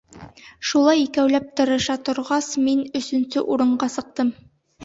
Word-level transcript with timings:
Шулай 0.69 1.01
икәүләп 1.01 1.51
тырыша 1.61 1.97
торғас, 2.09 2.49
мин 2.69 2.81
өсөнсө 3.01 3.47
урынға 3.57 3.95
сыҡтым. 3.99 4.37